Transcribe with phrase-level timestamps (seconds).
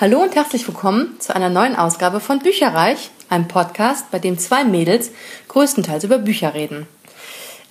[0.00, 4.64] Hallo und herzlich willkommen zu einer neuen Ausgabe von Bücherreich, einem Podcast, bei dem zwei
[4.64, 5.10] Mädels
[5.48, 6.88] größtenteils über Bücher reden.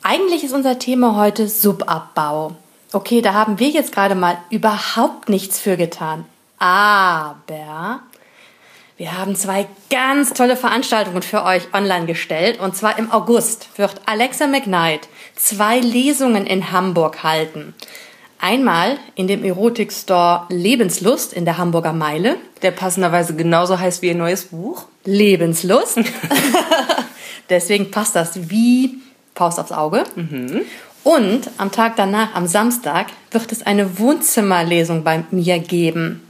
[0.03, 2.55] Eigentlich ist unser Thema heute Subabbau.
[2.93, 6.23] Okay, da haben wir jetzt gerade mal überhaupt nichts für getan.
[6.59, 8.01] Aber
[8.97, 12.59] wir haben zwei ganz tolle Veranstaltungen für euch online gestellt.
[12.59, 17.73] Und zwar im August wird Alexa McKnight zwei Lesungen in Hamburg halten.
[18.39, 22.37] Einmal in dem Erotikstore Lebenslust in der Hamburger Meile.
[22.61, 24.85] Der passenderweise genauso heißt wie ihr neues Buch.
[25.03, 25.99] Lebenslust.
[27.49, 28.99] Deswegen passt das wie
[29.35, 30.05] Faust aufs Auge.
[30.15, 30.61] Mhm.
[31.03, 36.21] Und am Tag danach, am Samstag, wird es eine Wohnzimmerlesung bei mir geben.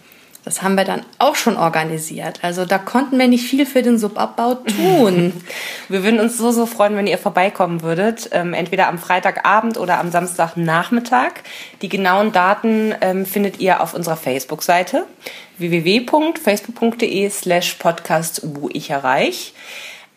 [0.50, 2.40] Das haben wir dann auch schon organisiert.
[2.42, 5.32] Also da konnten wir nicht viel für den Subabbau tun.
[5.90, 8.30] Wir würden uns so, so freuen, wenn ihr vorbeikommen würdet.
[8.32, 11.34] Ähm, entweder am Freitagabend oder am Samstagnachmittag.
[11.84, 15.06] Die genauen Daten ähm, findet ihr auf unserer Facebook-Seite
[15.60, 19.54] www.facebook.de slash podcast wo ich erreich.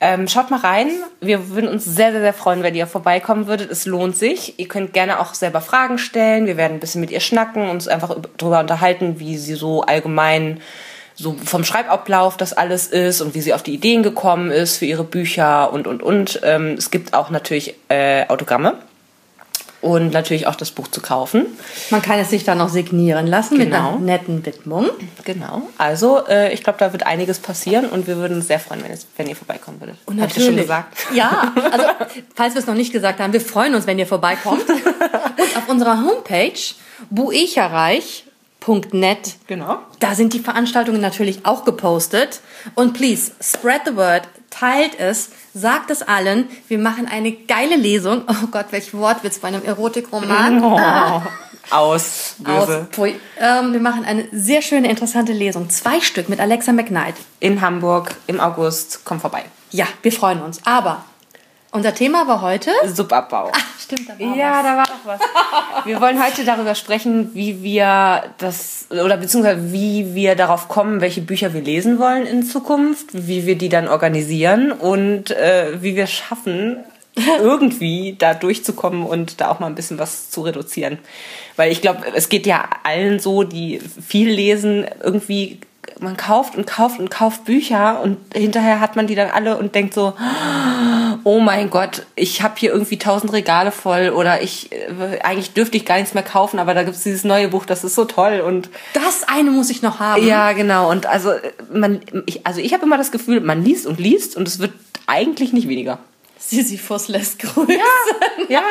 [0.04, 0.90] Ähm, schaut mal rein.
[1.20, 3.70] Wir würden uns sehr, sehr, sehr freuen, wenn ihr vorbeikommen würdet.
[3.70, 4.58] Es lohnt sich.
[4.58, 6.46] Ihr könnt gerne auch selber Fragen stellen.
[6.46, 10.60] Wir werden ein bisschen mit ihr schnacken, uns einfach darüber unterhalten, wie sie so allgemein
[11.14, 14.86] so vom Schreibablauf das alles ist und wie sie auf die Ideen gekommen ist für
[14.86, 16.40] ihre Bücher und, und, und.
[16.42, 18.78] Ähm, es gibt auch natürlich äh, Autogramme
[19.82, 21.44] und natürlich auch das Buch zu kaufen.
[21.90, 23.58] Man kann es sich dann noch signieren lassen genau.
[23.66, 24.88] mit einer netten Widmung.
[25.24, 25.62] Genau.
[25.76, 28.92] Also äh, ich glaube, da wird einiges passieren und wir würden uns sehr freuen, wenn,
[28.92, 29.96] es, wenn ihr vorbeikommen würdet.
[30.06, 30.46] Und natürlich.
[30.46, 30.96] schon gesagt?
[31.14, 31.84] Ja, also
[32.34, 34.68] falls wir es noch nicht gesagt haben, wir freuen uns, wenn ihr vorbeikommt.
[34.68, 36.52] und auf unserer Homepage
[37.10, 39.34] buecherreich.net.
[39.48, 39.78] Genau.
[39.98, 42.38] Da sind die Veranstaltungen natürlich auch gepostet.
[42.74, 46.48] Und please, spread the word, teilt es, sagt es allen.
[46.68, 48.22] Wir machen eine geile Lesung.
[48.28, 50.62] Oh Gott, welch Wortwitz bei einem Erotikroman.
[50.62, 50.78] Oh.
[50.78, 51.26] Ah.
[51.70, 52.88] Aus, Böse.
[52.96, 53.08] Aus
[53.38, 55.70] ähm, wir machen eine sehr schöne, interessante Lesung.
[55.70, 57.14] Zwei Stück mit Alexa McKnight.
[57.40, 59.00] In Hamburg im August.
[59.04, 59.44] Komm vorbei.
[59.70, 60.60] Ja, wir freuen uns.
[60.64, 61.04] Aber
[61.72, 63.50] unser Thema war heute Subabbau.
[63.52, 64.62] Ach, stimmt, da war Ja, was.
[64.62, 65.86] da war doch was.
[65.86, 71.22] Wir wollen heute darüber sprechen, wie wir das oder beziehungsweise wie wir darauf kommen, welche
[71.22, 76.06] Bücher wir lesen wollen in Zukunft, wie wir die dann organisieren und äh, wie wir
[76.06, 76.76] schaffen,
[77.40, 80.98] irgendwie da durchzukommen und da auch mal ein bisschen was zu reduzieren.
[81.56, 85.60] Weil ich glaube, es geht ja allen so, die viel lesen, irgendwie
[86.00, 89.74] man kauft und kauft und kauft Bücher und hinterher hat man die dann alle und
[89.74, 95.20] denkt so, oh mein Gott, ich habe hier irgendwie tausend Regale voll oder ich äh,
[95.22, 97.94] eigentlich dürfte ich gar nichts mehr kaufen, aber da gibt's dieses neue Buch, das ist
[97.94, 100.26] so toll und das eine muss ich noch haben.
[100.26, 101.32] Ja, genau und also
[101.72, 104.72] man ich, also ich habe immer das Gefühl, man liest und liest und es wird
[105.06, 105.98] eigentlich nicht weniger.
[106.38, 107.68] Sisyphus lässt grüßen.
[107.68, 108.62] Ja, ja.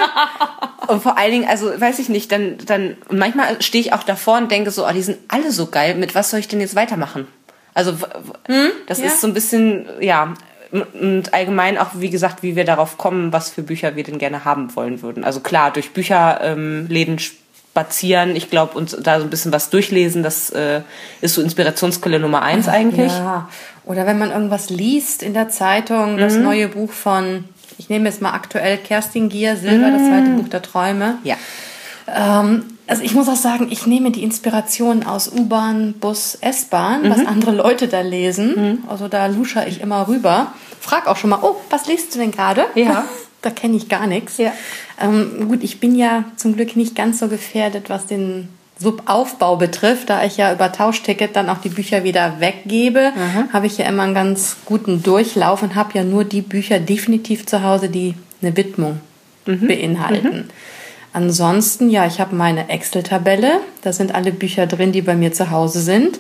[0.88, 4.38] Und vor allen Dingen, also weiß ich nicht, dann, dann manchmal stehe ich auch davor
[4.38, 6.76] und denke so, oh, die sind alle so geil, mit was soll ich denn jetzt
[6.76, 7.28] weitermachen?
[7.74, 7.94] Also
[8.48, 8.72] hm?
[8.88, 9.06] das ja.
[9.06, 10.34] ist so ein bisschen, ja,
[10.72, 14.46] und allgemein auch, wie gesagt, wie wir darauf kommen, was für Bücher wir denn gerne
[14.46, 15.24] haben wollen würden.
[15.24, 20.24] Also klar, durch Bücherläden ähm, spazieren, ich glaube, uns da so ein bisschen was durchlesen,
[20.24, 20.82] das äh,
[21.22, 23.12] ist so Inspirationsquelle Nummer eins eigentlich.
[23.12, 23.50] Ja.
[23.84, 26.44] Oder wenn man irgendwas liest in der Zeitung, das mhm.
[26.44, 27.46] neue Buch von
[27.82, 29.94] ich nehme jetzt mal aktuell Kerstin Gier, Silber, mm.
[29.94, 31.16] das zweite Buch der Träume.
[31.24, 31.36] Ja.
[32.08, 37.10] Ähm, also ich muss auch sagen, ich nehme die Inspiration aus U-Bahn, Bus, S-Bahn, mhm.
[37.10, 38.56] was andere Leute da lesen.
[38.56, 38.90] Mhm.
[38.90, 40.54] Also da lusche ich immer rüber.
[40.82, 42.66] Frag auch schon mal, oh, was liest du denn gerade?
[42.76, 43.06] Ja.
[43.42, 44.38] da kenne ich gar nichts.
[44.40, 44.52] Ja.
[45.00, 50.10] Ähm, gut, ich bin ja zum Glück nicht ganz so gefährdet, was den Subaufbau betrifft,
[50.10, 53.54] da ich ja über Tauschticket dann auch die Bücher wieder weggebe, mhm.
[53.54, 57.46] habe ich ja immer einen ganz guten Durchlauf und habe ja nur die Bücher definitiv
[57.46, 59.00] zu Hause, die eine Widmung
[59.46, 59.66] mhm.
[59.66, 60.36] beinhalten.
[60.36, 60.50] Mhm.
[61.14, 63.60] Ansonsten, ja, ich habe meine Excel-Tabelle.
[63.82, 66.20] Da sind alle Bücher drin, die bei mir zu Hause sind.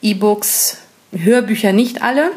[0.00, 0.78] E-Books,
[1.12, 2.30] Hörbücher nicht alle.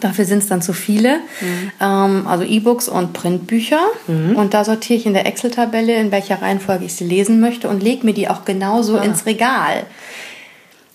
[0.00, 1.16] Dafür sind es dann zu viele.
[1.40, 1.72] Mhm.
[1.80, 3.80] Ähm, also E-Books und Printbücher.
[4.06, 4.36] Mhm.
[4.36, 7.82] Und da sortiere ich in der Excel-Tabelle, in welcher Reihenfolge ich sie lesen möchte und
[7.82, 9.02] lege mir die auch genauso ah.
[9.02, 9.84] ins Regal.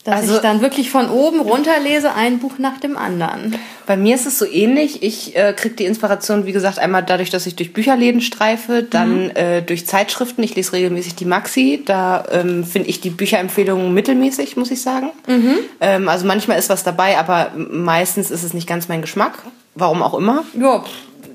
[0.04, 3.56] Dass also, ich dann wirklich von oben runter lese, ein Buch nach dem anderen.
[3.86, 5.02] Bei mir ist es so ähnlich.
[5.02, 9.26] Ich äh, kriege die Inspiration, wie gesagt, einmal dadurch, dass ich durch Bücherläden streife, dann
[9.26, 9.36] mhm.
[9.36, 10.44] äh, durch Zeitschriften.
[10.44, 11.84] Ich lese regelmäßig die Maxi.
[11.86, 15.12] Da ähm, finde ich die Bücherempfehlungen mittelmäßig, muss ich sagen.
[15.26, 15.56] Mhm.
[15.80, 19.40] Ähm, also manchmal ist was dabei, aber meistens ist es nicht ganz mein Geschmack.
[19.76, 20.44] Warum auch immer.
[20.60, 20.84] Ja,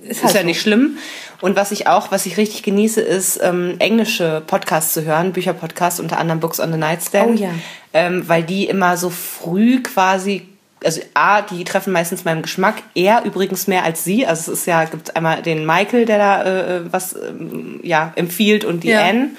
[0.09, 0.47] ist, halt ist ja so.
[0.47, 0.99] nicht schlimm.
[1.41, 6.01] Und was ich auch, was ich richtig genieße, ist ähm, englische Podcasts zu hören, Bücherpodcasts,
[6.01, 7.31] unter anderem Books on the Nightstand.
[7.31, 7.51] Oh ja.
[7.93, 10.49] Ähm, weil die immer so früh quasi
[10.85, 14.27] also A, die treffen meistens meinen Geschmack, er übrigens mehr als sie.
[14.27, 18.65] Also es ist ja, gibt einmal den Michael, der da äh, was ähm, ja empfiehlt
[18.65, 19.05] und die ja.
[19.05, 19.31] Anne.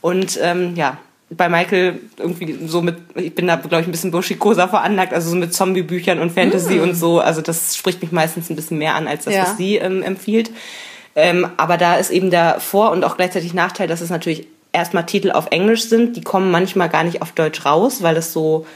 [0.00, 0.98] Und ähm, ja,
[1.36, 5.30] bei Michael irgendwie so mit, ich bin da, glaube ich, ein bisschen burschikoser veranlagt, also
[5.30, 6.82] so mit Zombie-Büchern und Fantasy mm.
[6.82, 7.20] und so.
[7.20, 9.42] Also das spricht mich meistens ein bisschen mehr an, als das, ja.
[9.42, 10.50] was sie ähm, empfiehlt.
[11.14, 15.06] Ähm, aber da ist eben der Vor- und auch gleichzeitig Nachteil, dass es natürlich erstmal
[15.06, 16.16] Titel auf Englisch sind.
[16.16, 18.66] Die kommen manchmal gar nicht auf Deutsch raus, weil es so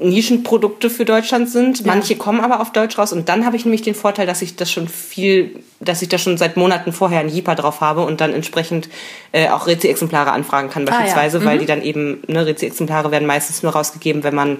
[0.00, 1.80] Nischenprodukte für Deutschland sind.
[1.80, 1.86] Ja.
[1.86, 4.56] Manche kommen aber auf Deutsch raus und dann habe ich nämlich den Vorteil, dass ich
[4.56, 8.20] das schon viel, dass ich da schon seit Monaten vorher ein Jeeper drauf habe und
[8.20, 8.88] dann entsprechend
[9.32, 11.44] äh, auch Rezi-Exemplare anfragen kann beispielsweise, ah, ja.
[11.44, 11.50] mhm.
[11.50, 14.58] weil die dann eben, ne, Rezi-Exemplare werden meistens nur rausgegeben, wenn man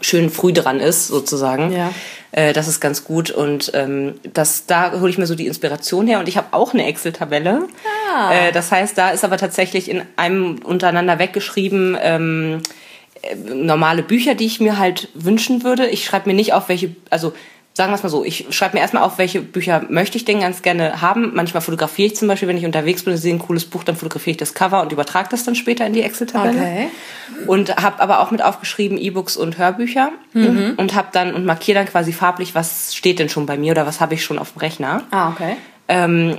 [0.00, 1.72] schön früh dran ist, sozusagen.
[1.72, 1.92] Ja.
[2.32, 6.06] Äh, das ist ganz gut und ähm, das, da hole ich mir so die Inspiration
[6.06, 7.66] her und ich habe auch eine Excel-Tabelle.
[8.14, 8.32] Ah.
[8.32, 12.89] Äh, das heißt, da ist aber tatsächlich in einem untereinander weggeschrieben, ähm, äh,
[13.46, 15.86] normale Bücher, die ich mir halt wünschen würde.
[15.86, 17.32] Ich schreibe mir nicht auf, welche, also
[17.74, 20.40] sagen wir es mal so, ich schreibe mir erstmal auf, welche Bücher möchte ich denn
[20.40, 21.32] ganz gerne haben.
[21.34, 23.96] Manchmal fotografiere ich zum Beispiel, wenn ich unterwegs bin und sehe ein cooles Buch, dann
[23.96, 26.58] fotografiere ich das Cover und übertrage das dann später in die Excel-Tabelle.
[26.58, 26.88] Okay.
[27.46, 30.74] Und habe aber auch mit aufgeschrieben E-Books und Hörbücher mhm.
[30.76, 33.86] und habe dann und markiere dann quasi farblich, was steht denn schon bei mir oder
[33.86, 35.04] was habe ich schon auf dem Rechner.
[35.10, 35.56] Ah, okay.
[35.88, 36.38] Ähm,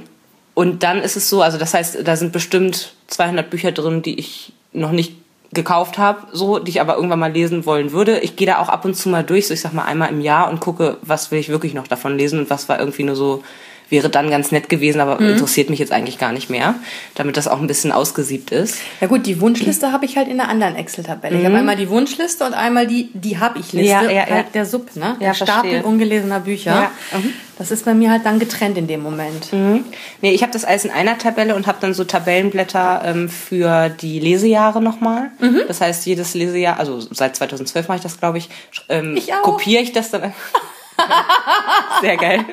[0.53, 4.19] und dann ist es so, also das heißt, da sind bestimmt 200 Bücher drin, die
[4.19, 5.15] ich noch nicht
[5.53, 8.19] gekauft habe, so, die ich aber irgendwann mal lesen wollen würde.
[8.19, 10.21] Ich gehe da auch ab und zu mal durch, so ich sag mal einmal im
[10.21, 13.15] Jahr und gucke, was will ich wirklich noch davon lesen und was war irgendwie nur
[13.15, 13.43] so
[13.91, 15.31] wäre dann ganz nett gewesen, aber mhm.
[15.31, 16.75] interessiert mich jetzt eigentlich gar nicht mehr,
[17.15, 18.77] damit das auch ein bisschen ausgesiebt ist.
[19.01, 21.35] Ja gut, die Wunschliste habe ich halt in einer anderen Excel-Tabelle.
[21.35, 21.41] Mhm.
[21.41, 24.55] Ich habe einmal die Wunschliste und einmal die die habe ich Liste, ja, ja, halt
[24.55, 25.17] der Sub, ne?
[25.19, 26.89] Der Stapel ungelesener Bücher.
[27.11, 27.33] Mhm.
[27.57, 29.53] Das ist bei mir halt dann getrennt in dem Moment.
[29.53, 29.83] Mhm.
[30.21, 33.89] Nee, ich habe das alles in einer Tabelle und habe dann so Tabellenblätter ähm, für
[33.89, 35.29] die Lesejahre nochmal.
[35.39, 35.61] Mhm.
[35.67, 38.49] Das heißt, jedes Lesejahr, also seit 2012 mache ich das, glaube ich,
[38.89, 40.33] ähm, ich kopiere ich das dann.
[42.01, 42.45] Sehr geil.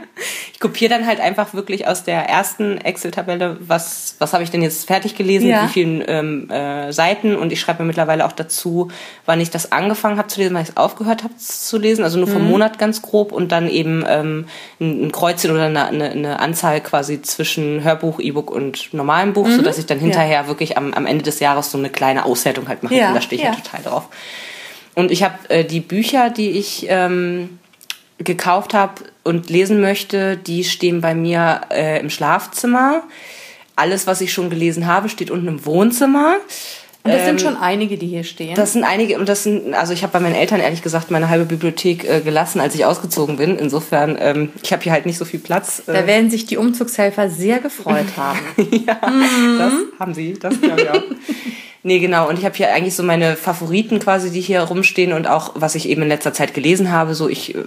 [0.53, 4.63] Ich kopiere dann halt einfach wirklich aus der ersten Excel-Tabelle, was, was habe ich denn
[4.63, 5.65] jetzt fertig gelesen, ja.
[5.65, 8.91] wie vielen ähm, äh, Seiten und ich schreibe mir mittlerweile auch dazu,
[9.27, 12.19] wann ich das angefangen habe zu lesen, wann ich es aufgehört habe zu lesen, also
[12.19, 12.51] nur vom mhm.
[12.51, 14.47] Monat ganz grob und dann eben ähm,
[14.81, 19.47] ein, ein Kreuzchen oder eine, eine, eine Anzahl quasi zwischen Hörbuch, E-Book und normalem Buch,
[19.47, 19.57] mhm.
[19.57, 20.49] sodass ich dann hinterher ja.
[20.49, 22.95] wirklich am, am Ende des Jahres so eine kleine Auswertung halt mache.
[22.95, 23.09] Ja.
[23.09, 23.55] Und da stehe ich ja.
[23.55, 24.09] total drauf.
[24.95, 27.61] Und ich habe äh, die Bücher, die ich ähm,
[28.19, 33.03] gekauft habe und lesen möchte, die stehen bei mir äh, im Schlafzimmer.
[33.77, 36.37] Alles, was ich schon gelesen habe, steht unten im Wohnzimmer.
[37.05, 38.55] Und das ähm, sind schon einige, die hier stehen.
[38.55, 41.29] Das sind einige und das sind, also ich habe bei meinen Eltern ehrlich gesagt meine
[41.29, 43.57] halbe Bibliothek äh, gelassen, als ich ausgezogen bin.
[43.57, 45.83] Insofern, ähm, ich habe hier halt nicht so viel Platz.
[45.87, 48.41] Da werden sich die Umzugshelfer sehr gefreut haben.
[48.57, 49.59] ja, mhm.
[49.59, 51.03] das haben sie, das glaube ich auch.
[51.85, 52.29] Nee, genau.
[52.29, 55.75] Und ich habe hier eigentlich so meine Favoriten quasi, die hier rumstehen und auch, was
[55.75, 57.15] ich eben in letzter Zeit gelesen habe.
[57.15, 57.59] So, ich äh,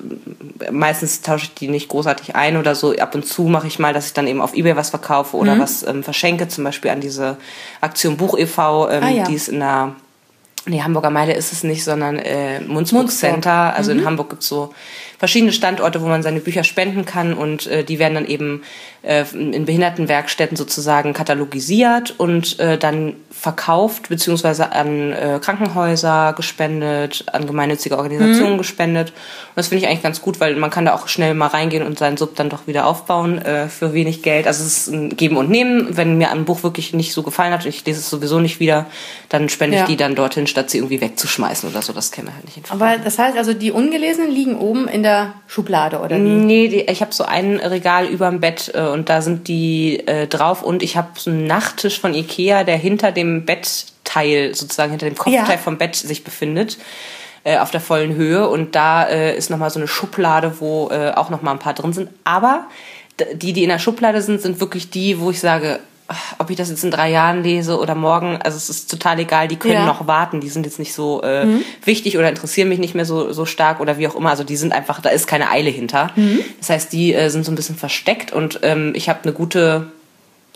[0.71, 2.93] meistens tausche ich die nicht großartig ein oder so.
[2.97, 5.55] Ab und zu mache ich mal, dass ich dann eben auf Ebay was verkaufe oder
[5.55, 5.59] mhm.
[5.59, 7.37] was ähm, verschenke, zum Beispiel an diese
[7.79, 9.23] Aktion Buch e.V., ähm, ah, ja.
[9.23, 9.95] die ist in der
[10.67, 13.73] Nee, Hamburger Meile ist es nicht, sondern äh, Munzburg Center.
[13.75, 13.99] Also mhm.
[13.99, 14.73] in Hamburg gibt's so
[15.21, 18.63] verschiedene Standorte, wo man seine Bücher spenden kann und äh, die werden dann eben
[19.03, 27.45] äh, in Behindertenwerkstätten sozusagen katalogisiert und äh, dann verkauft beziehungsweise an äh, Krankenhäuser gespendet, an
[27.45, 28.57] gemeinnützige Organisationen mhm.
[28.57, 29.09] gespendet.
[29.09, 31.85] Und das finde ich eigentlich ganz gut, weil man kann da auch schnell mal reingehen
[31.85, 34.47] und seinen Sub dann doch wieder aufbauen äh, für wenig Geld.
[34.47, 35.95] Also es ist ein Geben und Nehmen.
[35.95, 38.59] Wenn mir ein Buch wirklich nicht so gefallen hat und ich lese es sowieso nicht
[38.59, 38.87] wieder,
[39.29, 39.83] dann spende ja.
[39.83, 41.93] ich die dann dorthin, statt sie irgendwie wegzuschmeißen oder so.
[41.93, 42.83] Das käme halt nicht in Frage.
[42.83, 45.10] Aber das heißt also, die ungelesenen liegen oben in der
[45.47, 46.21] Schublade oder wie?
[46.21, 50.05] Nee, die, ich habe so ein Regal über dem Bett äh, und da sind die
[50.07, 54.91] äh, drauf und ich habe so einen Nachttisch von Ikea, der hinter dem Bettteil, sozusagen
[54.91, 55.57] hinter dem Kopfteil ja.
[55.57, 56.77] vom Bett sich befindet
[57.43, 61.11] äh, auf der vollen Höhe und da äh, ist nochmal so eine Schublade, wo äh,
[61.11, 62.09] auch nochmal ein paar drin sind.
[62.23, 62.67] Aber
[63.33, 65.79] die, die in der Schublade sind, sind wirklich die, wo ich sage,
[66.37, 69.47] ob ich das jetzt in drei Jahren lese oder morgen, also es ist total egal,
[69.47, 69.85] die können ja.
[69.85, 71.63] noch warten, die sind jetzt nicht so äh, mhm.
[71.83, 74.55] wichtig oder interessieren mich nicht mehr so, so stark oder wie auch immer, also die
[74.55, 76.11] sind einfach, da ist keine Eile hinter.
[76.15, 76.39] Mhm.
[76.59, 79.87] Das heißt, die äh, sind so ein bisschen versteckt und ähm, ich habe eine gute,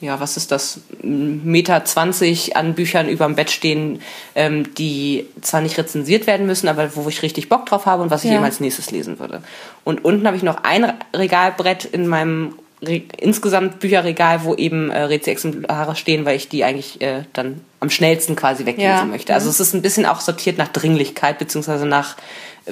[0.02, 4.02] ja, was ist das, Meter zwanzig an Büchern überm Bett stehen,
[4.36, 8.12] ähm, die zwar nicht rezensiert werden müssen, aber wo ich richtig Bock drauf habe und
[8.12, 8.36] was ich ja.
[8.36, 9.42] eben als nächstes lesen würde.
[9.84, 12.56] Und unten habe ich noch ein Regalbrett in meinem
[12.88, 18.36] insgesamt Bücherregal, wo eben äh, Rezi-Exemplare stehen, weil ich die eigentlich äh, dann am schnellsten
[18.36, 19.06] quasi weglesen ja.
[19.06, 19.34] möchte.
[19.34, 22.18] Also es ist ein bisschen auch sortiert nach Dringlichkeit, beziehungsweise nach,
[22.66, 22.72] äh,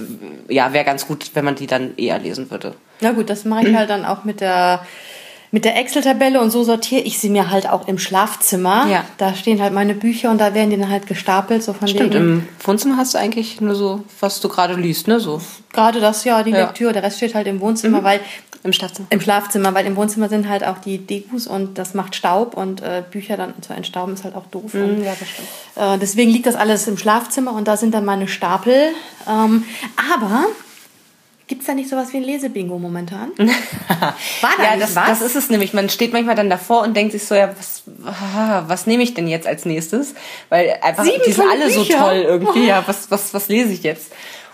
[0.54, 2.74] ja, wäre ganz gut, wenn man die dann eher lesen würde.
[3.02, 4.86] Na gut, das mache ich halt dann auch mit der
[5.54, 8.88] mit der Excel-Tabelle und so sortiere ich sie mir halt auch im Schlafzimmer.
[8.90, 9.06] Ja.
[9.20, 11.62] Da stehen halt meine Bücher und da werden die dann halt gestapelt.
[11.62, 12.24] So von Stimmt, wegen.
[12.24, 15.20] im Wohnzimmer hast du eigentlich nur so, was du gerade liest, ne?
[15.20, 15.40] So
[15.72, 16.66] Gerade das, ja, die Ja.
[16.66, 16.92] Lektüre.
[16.92, 18.20] Der Rest steht halt im Wohnzimmer, weil
[18.64, 19.08] im Schlafzimmer.
[19.12, 22.82] im Schlafzimmer, weil im Wohnzimmer sind halt auch die Dekus und das macht Staub und
[22.82, 24.74] äh, Bücher dann zu entstauben ist halt auch doof.
[24.74, 25.48] Und, ja, das stimmt.
[25.76, 28.74] Äh, deswegen liegt das alles im Schlafzimmer und da sind dann meine Stapel.
[29.30, 29.66] Ähm,
[30.16, 30.46] aber
[31.48, 33.32] gibt's da nicht sowas wie ein Lesebingo momentan?
[33.38, 34.16] War
[34.58, 35.08] da Ja, nicht das, was?
[35.08, 35.74] das ist es nämlich.
[35.74, 39.14] Man steht manchmal dann davor und denkt sich so, ja, was, ah, was nehme ich
[39.14, 40.16] denn jetzt als nächstes?
[40.50, 41.98] Weil einfach, Sieben die sind alle so Bücher.
[42.00, 42.66] toll irgendwie.
[42.68, 44.12] Ja, was, was, was lese ich jetzt?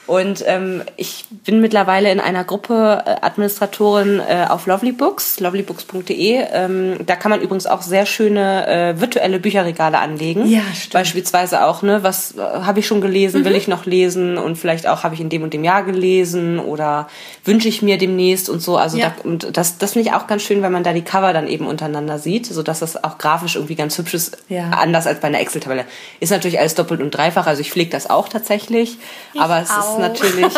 [0.10, 6.46] Und ähm, ich bin mittlerweile in einer Gruppe äh, Administratorin äh, auf Lovely Books, lovelybooks.de.
[6.52, 10.48] Ähm, da kann man übrigens auch sehr schöne äh, virtuelle Bücherregale anlegen.
[10.48, 10.94] Ja, stimmt.
[10.94, 14.88] Beispielsweise auch, ne, was äh, habe ich schon gelesen, will ich noch lesen und vielleicht
[14.88, 17.08] auch habe ich in dem und dem Jahr gelesen oder
[17.46, 18.78] wünsche ich mir demnächst und so.
[18.78, 19.14] Also Ja.
[19.24, 21.48] da, und das, das finde ich auch ganz schön, wenn man da die Cover dann
[21.48, 24.72] eben untereinander sieht, so dass das auch grafisch irgendwie ganz hübsch ist, Ja.
[24.72, 25.86] anders als bei einer Excel-Tabelle.
[26.20, 28.98] Ist natürlich alles doppelt und dreifach, also ich pflege das auch tatsächlich,
[29.38, 29.98] aber es auch.
[29.98, 30.54] ist natürlich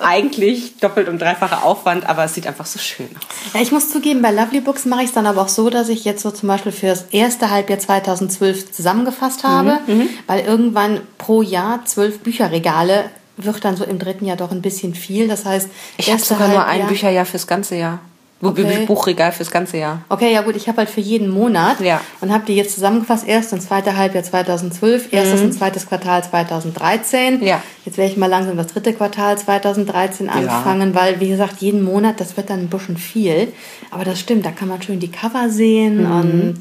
[0.00, 3.54] eigentlich doppelt und dreifacher Aufwand, aber es sieht einfach so schön aus.
[3.54, 5.88] Ja, ich muss zugeben, bei Lovely Books mache ich es dann aber auch so, dass
[5.88, 11.00] ich jetzt so zum Beispiel für das erste Halbjahr 2012 zusammengefasst habe, Mhm, weil irgendwann
[11.18, 13.04] pro Jahr zwölf Bücherregale
[13.36, 15.28] wird dann so im dritten Jahr doch ein bisschen viel.
[15.28, 18.00] Das heißt, Ich habe sogar nur ein Bücherjahr fürs ganze Jahr.
[18.40, 18.84] Bu- Okay.
[18.86, 20.02] Buchregal fürs ganze Jahr.
[20.08, 22.00] Okay, ja gut, ich habe halt für jeden Monat Ja.
[22.20, 27.38] und habe die jetzt zusammengefasst, erst und zweite Halbjahr 2012, erstes und zweites Quartal 2013.
[27.40, 27.42] Mhm.
[27.46, 27.60] Ja.
[27.84, 32.20] Jetzt werde ich mal langsam das dritte Quartal 2013 anfangen, weil, wie gesagt, jeden Monat,
[32.20, 33.52] das wird dann ein bisschen viel.
[33.90, 36.12] Aber das stimmt, da kann man schön die Cover sehen Mhm.
[36.12, 36.58] und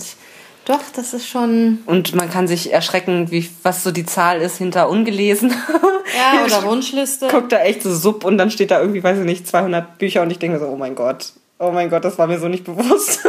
[0.66, 1.80] doch, das ist schon...
[1.86, 5.52] Und man kann sich erschrecken, wie, was so die Zahl ist hinter ungelesen.
[5.52, 7.28] Ja, oder Wunschliste.
[7.30, 10.24] Guckt da echt so sub und dann steht da irgendwie, weiß ich nicht, 200 Bücher
[10.24, 11.34] und ich denke so, oh mein Gott.
[11.60, 13.28] Oh mein Gott, das war mir so nicht bewusst.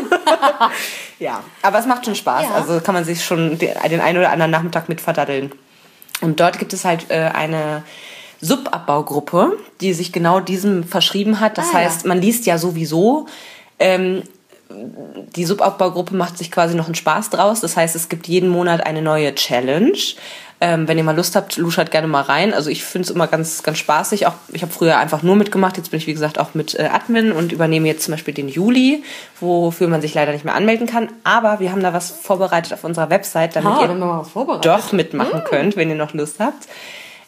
[1.18, 2.44] ja, aber es macht schon Spaß.
[2.44, 2.54] Ja.
[2.54, 5.52] Also kann man sich schon den, den einen oder anderen Nachmittag mit verdaddeln.
[6.20, 7.84] Und dort gibt es halt äh, eine
[8.40, 11.58] Subabbaugruppe, die sich genau diesem verschrieben hat.
[11.58, 11.84] Das Ah, ja.
[11.86, 13.26] heißt, man liest ja sowieso.
[13.78, 14.22] Ähm,
[14.70, 17.60] die Subaufbaugruppe macht sich quasi noch einen Spaß draus.
[17.60, 19.96] Das heißt, es gibt jeden Monat eine neue Challenge.
[20.60, 22.52] Ähm, wenn ihr mal Lust habt, luschert gerne mal rein.
[22.52, 24.26] Also ich finde es immer ganz, ganz spaßig.
[24.26, 25.76] Auch ich habe früher einfach nur mitgemacht.
[25.76, 28.48] Jetzt bin ich wie gesagt auch mit äh, Admin und übernehme jetzt zum Beispiel den
[28.48, 29.04] Juli,
[29.40, 31.10] wofür man sich leider nicht mehr anmelden kann.
[31.22, 33.88] Aber wir haben da was vorbereitet auf unserer Website, damit Ah, ihr
[34.58, 36.66] doch mitmachen könnt, wenn ihr noch Lust habt.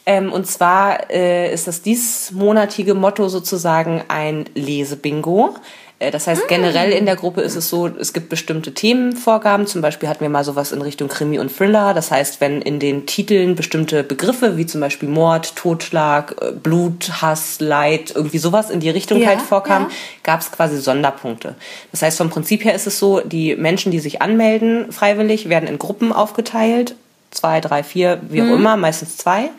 [0.07, 5.55] Ähm, und zwar äh, ist das diesmonatige Motto sozusagen ein Lesebingo.
[6.00, 9.66] Äh, Das heißt, generell in der Gruppe ist es so, es gibt bestimmte Themenvorgaben.
[9.69, 11.95] Zum Beispiel hatten wir mal sowas in Richtung Krimi und Thriller.
[11.95, 17.23] Das heißt, wenn in den Titeln bestimmte Begriffe wie zum Beispiel Mord, Totschlag, äh, Blut,
[17.23, 19.88] Hass, Leid, irgendwie sowas in die Richtung Ja, halt vorkam, ja.
[20.25, 21.54] gab es quasi Sonderpunkte.
[21.92, 25.69] Das heißt, vom Prinzip her ist es so, die Menschen, die sich anmelden freiwillig, werden
[25.69, 26.95] in Gruppen aufgeteilt.
[27.30, 28.54] Zwei, drei, vier, wie auch Mhm.
[28.54, 29.50] immer, meistens zwei.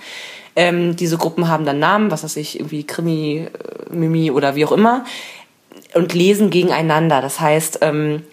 [0.58, 4.66] Ähm, diese Gruppen haben dann Namen, was weiß ich, irgendwie Krimi, äh, Mimi oder wie
[4.66, 5.06] auch immer
[5.94, 7.22] und lesen gegeneinander.
[7.22, 8.24] Das heißt, ähm,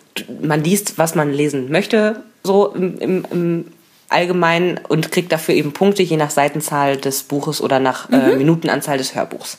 [0.40, 3.64] man liest, was man lesen möchte, so im, im, im
[4.10, 8.96] Allgemeinen und kriegt dafür eben Punkte, je nach Seitenzahl des Buches oder nach äh, Minutenanzahl
[8.96, 9.58] des Hörbuchs.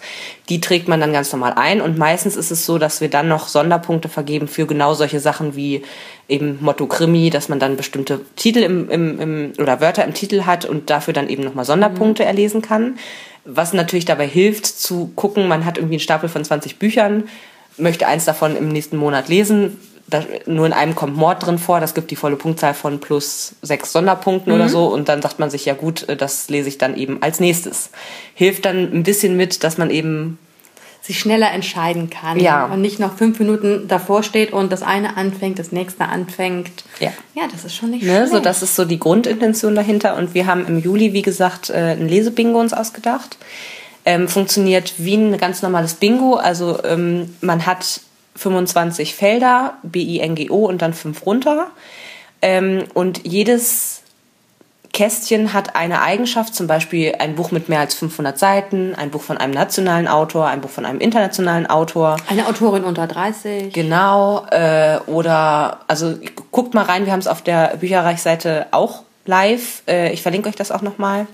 [0.50, 3.28] Die trägt man dann ganz normal ein und meistens ist es so, dass wir dann
[3.28, 5.84] noch Sonderpunkte vergeben für genau solche Sachen wie
[6.28, 10.44] eben Motto Krimi, dass man dann bestimmte Titel im, im, im oder Wörter im Titel
[10.46, 12.98] hat und dafür dann eben nochmal Sonderpunkte erlesen kann.
[13.46, 17.26] Was natürlich dabei hilft, zu gucken, man hat irgendwie einen Stapel von 20 Büchern,
[17.80, 19.80] möchte eins davon im nächsten Monat lesen.
[20.08, 23.54] Da, nur in einem kommt Mord drin vor, das gibt die volle Punktzahl von plus
[23.62, 26.80] sechs Sonderpunkten oder so und dann sagt man sich, ja gut, äh, das lese ich
[26.80, 27.92] dann eben als nächstes.
[28.34, 30.40] Hilft dann ein bisschen mit, dass man eben
[31.02, 32.40] sich schneller entscheiden kann.
[32.40, 32.66] Ja.
[32.66, 36.84] Und nicht noch fünf Minuten davor steht und das eine anfängt, das nächste anfängt.
[37.00, 37.12] Ja.
[37.36, 38.32] Ja, das ist schon nicht Ne, schlecht.
[38.32, 40.18] so das ist so die Grundintention dahinter.
[40.18, 43.38] Und wir haben im Juli, wie gesagt, äh, ein Lesebingo uns ausgedacht.
[44.06, 46.36] Ähm, funktioniert wie ein ganz normales Bingo.
[46.36, 48.02] Also ähm, man hat
[48.36, 51.68] 25 Felder, B-I-N-G-O und dann fünf runter.
[52.42, 54.02] Ähm, und jedes
[54.94, 59.22] Kästchen hat eine Eigenschaft, zum Beispiel ein Buch mit mehr als 500 Seiten, ein Buch
[59.22, 62.18] von einem nationalen Autor, ein Buch von einem internationalen Autor.
[62.28, 63.72] Eine Autorin unter 30.
[63.72, 66.16] Genau, äh, oder also
[66.52, 69.84] guckt mal rein, wir haben es auf der Bücherreichseite auch live.
[69.88, 71.28] Äh, ich verlinke euch das auch nochmal.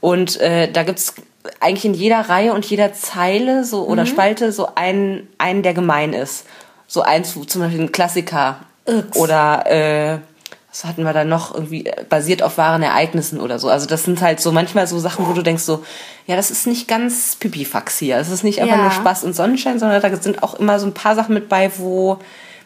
[0.00, 1.14] Und äh, da gibt's
[1.60, 6.12] eigentlich in jeder Reihe und jeder Zeile so oder Spalte so einen, einen, der gemein
[6.12, 6.44] ist.
[6.86, 9.16] So eins, zum Beispiel ein Klassiker Irks.
[9.18, 10.18] oder äh,
[10.70, 13.68] was hatten wir da noch irgendwie äh, basiert auf wahren Ereignissen oder so.
[13.68, 15.84] Also das sind halt so manchmal so Sachen, wo du denkst so,
[16.26, 18.16] ja, das ist nicht ganz Pipifax hier.
[18.18, 18.82] Es ist nicht einfach Ja.
[18.82, 21.70] nur Spaß und Sonnenschein, sondern da sind auch immer so ein paar Sachen mit bei,
[21.78, 22.18] wo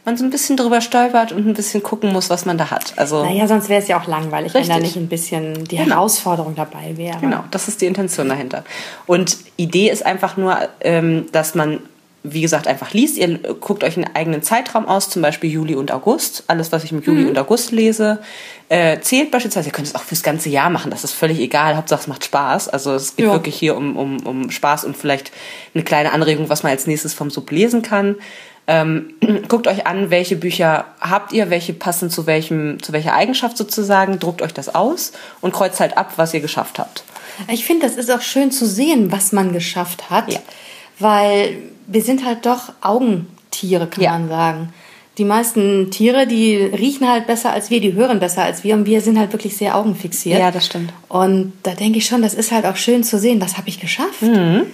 [0.04, 2.92] man so ein bisschen drüber stolpert und ein bisschen gucken muss, was man da hat.
[2.96, 4.68] Also naja, sonst wäre es ja auch langweilig, richtig.
[4.68, 5.96] wenn da nicht ein bisschen die genau.
[5.96, 7.18] Herausforderung dabei wäre.
[7.20, 8.64] Genau, das ist die Intention dahinter.
[9.06, 11.80] Und Idee ist einfach nur, ähm, dass man
[12.24, 13.18] wie gesagt, einfach liest.
[13.18, 16.44] Ihr guckt euch einen eigenen Zeitraum aus, zum Beispiel Juli und August.
[16.46, 17.30] Alles, was ich im Juli mhm.
[17.30, 18.20] und August lese,
[18.68, 19.70] äh, zählt beispielsweise.
[19.70, 20.92] Ihr könnt es auch fürs ganze Jahr machen.
[20.92, 21.76] Das ist völlig egal.
[21.76, 22.68] Hauptsache, es macht Spaß.
[22.68, 23.32] Also es geht jo.
[23.32, 25.32] wirklich hier um, um, um Spaß und vielleicht
[25.74, 28.14] eine kleine Anregung, was man als nächstes vom Sub lesen kann.
[28.66, 29.14] Ähm,
[29.48, 34.18] guckt euch an, welche Bücher habt ihr, welche passen zu welchem, zu welcher Eigenschaft sozusagen,
[34.18, 37.04] druckt euch das aus und kreuzt halt ab, was ihr geschafft habt.
[37.50, 40.40] Ich finde, das ist auch schön zu sehen, was man geschafft hat, ja.
[40.98, 44.12] weil wir sind halt doch Augentiere, kann ja.
[44.12, 44.74] man sagen.
[45.18, 48.86] Die meisten Tiere, die riechen halt besser als wir, die hören besser als wir und
[48.86, 50.38] wir sind halt wirklich sehr augenfixiert.
[50.38, 50.92] Ja, das stimmt.
[51.08, 53.78] Und da denke ich schon, das ist halt auch schön zu sehen, was habe ich
[53.78, 54.22] geschafft.
[54.22, 54.66] Mhm.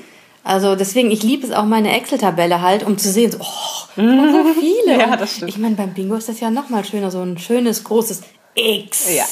[0.48, 4.32] Also deswegen, ich liebe es auch meine Excel-Tabelle halt, um zu sehen, so, oh, mhm.
[4.54, 4.98] so viele.
[4.98, 5.50] ja, das stimmt.
[5.50, 8.22] Ich meine, beim Bingo ist das ja noch mal schöner, so ein schönes, großes
[8.54, 9.14] X.
[9.14, 9.24] Ja.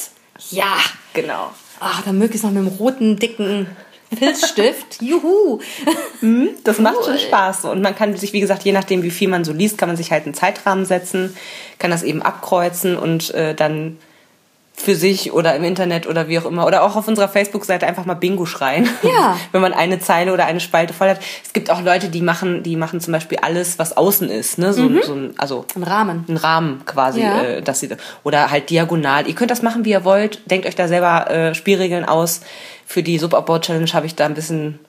[0.51, 0.75] Ja.
[1.13, 1.49] Genau.
[1.79, 3.65] Ach, dann möglichst noch mit dem roten, dicken
[4.15, 5.01] Filzstift.
[5.01, 5.59] Juhu!
[6.21, 7.65] Mhm, das macht schon Spaß.
[7.65, 9.97] Und man kann sich, wie gesagt, je nachdem, wie viel man so liest, kann man
[9.97, 11.35] sich halt einen Zeitrahmen setzen,
[11.79, 13.97] kann das eben abkreuzen und äh, dann
[14.79, 18.05] für sich oder im Internet oder wie auch immer oder auch auf unserer Facebook-Seite einfach
[18.05, 18.87] mal Bingo schreien.
[19.01, 19.35] Ja.
[19.51, 21.19] Wenn man eine Zeile oder eine Spalte voll hat.
[21.43, 24.73] Es gibt auch Leute, die machen, die machen zum Beispiel alles, was außen ist, ne?
[24.73, 25.01] So, mhm.
[25.03, 26.25] so ein, also ein Rahmen.
[26.29, 27.41] Ein Rahmen quasi, ja.
[27.41, 27.89] äh, dass sie
[28.23, 29.27] oder halt diagonal.
[29.27, 30.49] Ihr könnt das machen, wie ihr wollt.
[30.49, 32.41] Denkt euch da selber äh, Spielregeln aus.
[32.85, 34.79] Für die Subabbau-Challenge habe ich da ein bisschen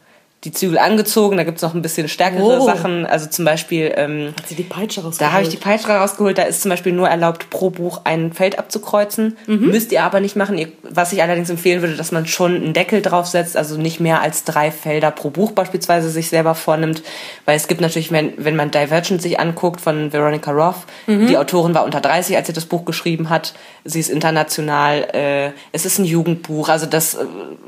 [0.45, 1.37] die Zügel angezogen.
[1.37, 2.64] Da gibt's noch ein bisschen stärkere oh.
[2.64, 3.07] Sachen.
[3.07, 3.92] Also zum Beispiel.
[3.97, 5.21] Ähm, Hat sie die Peitsche rausgeholt?
[5.21, 6.38] Da habe ich die Peitsche rausgeholt.
[6.38, 9.37] Da ist zum Beispiel nur erlaubt, pro Buch ein Feld abzukreuzen.
[9.49, 9.71] Mhm.
[9.71, 10.57] Müsst ihr aber nicht machen.
[10.57, 13.57] Ihr, was ich allerdings empfehlen würde, dass man schon einen Deckel draufsetzt.
[13.57, 17.02] Also nicht mehr als drei Felder pro Buch beispielsweise sich selber vornimmt.
[17.45, 21.26] Weil es gibt natürlich, wenn, wenn man Divergent sich anguckt von Veronica Roth, mhm.
[21.26, 23.54] die Autorin war unter 30, als sie das Buch geschrieben hat.
[23.85, 25.09] Sie ist international.
[25.12, 26.68] Äh, es ist ein Jugendbuch.
[26.68, 27.25] Also das, äh,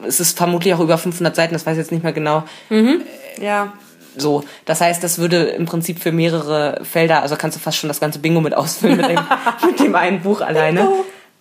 [0.07, 1.53] es ist vermutlich auch über 500 Seiten.
[1.53, 2.45] Das weiß ich jetzt nicht mehr genau.
[2.69, 3.03] Mhm.
[3.41, 3.73] Ja.
[4.17, 7.89] So, das heißt, das würde im Prinzip für mehrere Felder, also kannst du fast schon
[7.89, 9.21] das ganze Bingo mit ausfüllen mit dem,
[9.67, 10.89] mit dem einen Buch alleine.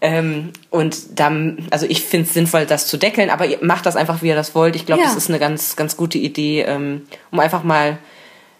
[0.01, 3.95] Ähm, und dann, also ich finde es sinnvoll, das zu deckeln, aber ihr macht das
[3.95, 4.75] einfach, wie ihr das wollt.
[4.75, 5.07] Ich glaube, ja.
[5.07, 7.97] das ist eine ganz, ganz gute Idee, ähm, um einfach mal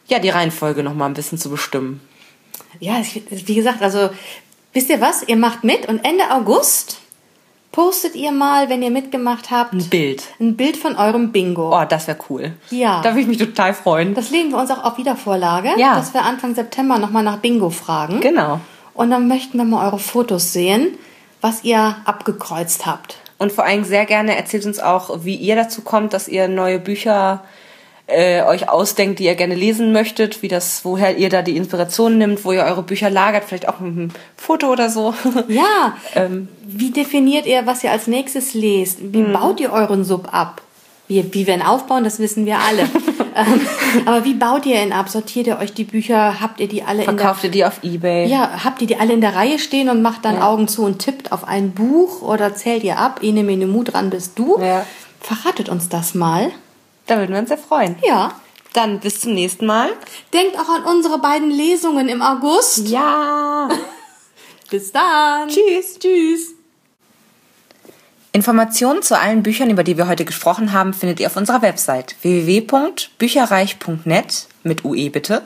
[0.08, 2.02] ja die Reihenfolge noch mal ein bisschen zu bestimmen.
[2.80, 4.10] Ja, wie gesagt, also
[4.74, 5.24] wisst ihr was?
[5.24, 7.00] Ihr macht mit und Ende August
[7.80, 10.24] postet ihr mal, wenn ihr mitgemacht habt, ein Bild.
[10.38, 11.74] Ein Bild von eurem Bingo.
[11.74, 12.52] Oh, das wäre cool.
[12.72, 13.02] Ja.
[13.02, 14.16] Da würde ich mich total freuen.
[14.16, 15.96] Das legen wir uns auch auf Wiedervorlage, ja.
[15.96, 18.20] dass wir Anfang September nochmal nach Bingo fragen.
[18.20, 18.60] Genau.
[18.94, 20.98] Und dann möchten wir mal eure Fotos sehen,
[21.40, 23.20] was ihr abgekreuzt habt.
[23.38, 26.80] Und vor allem sehr gerne erzählt uns auch, wie ihr dazu kommt, dass ihr neue
[26.80, 27.46] Bücher
[28.10, 32.18] äh, euch ausdenkt, die ihr gerne lesen möchtet, wie das, woher ihr da die Inspiration
[32.18, 35.14] nimmt, wo ihr eure Bücher lagert, vielleicht auch mit einem Foto oder so.
[35.48, 35.98] Ja.
[36.16, 36.48] ähm.
[36.62, 39.00] Wie definiert ihr, was ihr als nächstes lest?
[39.02, 39.34] Wie mhm.
[39.34, 40.62] baut ihr euren Sub ab?
[41.08, 42.82] Wie, wie wir ihn aufbauen, das wissen wir alle.
[43.36, 43.62] ähm,
[44.06, 45.10] aber wie baut ihr ihn ab?
[45.10, 46.40] Sortiert ihr euch die Bücher?
[46.40, 48.28] Habt ihr die alle Verkauft in der, ihr die auf Ebay?
[48.28, 50.48] Ja, habt ihr die alle in der Reihe stehen und macht dann ja.
[50.48, 53.22] Augen zu und tippt auf ein Buch oder zählt ihr ab?
[53.24, 54.60] Ene, mene, mu, dran bist du.
[54.60, 54.86] Ja.
[55.20, 56.52] Verratet uns das mal.
[57.10, 57.98] Da würden wir uns sehr freuen.
[58.06, 58.40] Ja.
[58.74, 59.90] Dann bis zum nächsten Mal.
[60.32, 62.88] Denkt auch an unsere beiden Lesungen im August.
[62.88, 63.68] Ja.
[64.70, 65.50] bis dann.
[65.50, 65.98] Tschüss.
[65.98, 66.54] Tschüss.
[68.32, 72.16] Informationen zu allen Büchern, über die wir heute gesprochen haben, findet ihr auf unserer Website
[72.22, 75.42] www.bücherreich.net mit UE bitte.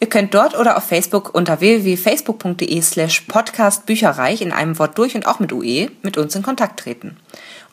[0.00, 5.28] Ihr könnt dort oder auf Facebook unter www.facebook.de slash podcastbücherreich in einem Wort durch und
[5.28, 7.16] auch mit UE mit uns in Kontakt treten.